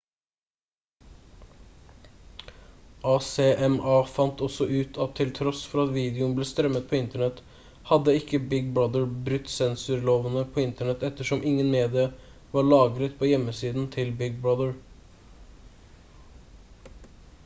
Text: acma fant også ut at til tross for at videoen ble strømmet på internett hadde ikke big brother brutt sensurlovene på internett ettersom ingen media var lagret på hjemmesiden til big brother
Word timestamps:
acma 3.09 3.97
fant 4.13 4.41
også 4.47 4.65
ut 4.77 4.97
at 5.05 5.13
til 5.19 5.33
tross 5.41 5.61
for 5.73 5.83
at 5.83 5.93
videoen 5.97 6.33
ble 6.39 6.47
strømmet 6.53 6.87
på 6.93 6.97
internett 7.01 7.43
hadde 7.91 8.15
ikke 8.21 8.41
big 8.55 8.73
brother 8.79 9.07
brutt 9.29 9.53
sensurlovene 9.59 10.45
på 10.57 10.65
internett 10.65 11.07
ettersom 11.13 11.47
ingen 11.55 11.71
media 11.79 12.07
var 12.57 12.69
lagret 12.75 13.17
på 13.23 13.31
hjemmesiden 13.35 13.89
til 13.99 14.15
big 14.25 14.43
brother 14.49 14.75